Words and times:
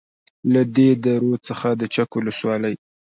له 0.53 0.61
دې 0.75 0.89
درو 1.03 1.33
څخه 1.47 1.67
د 1.79 1.81
چک 1.93 2.09
ولسوالۍ 2.15 2.75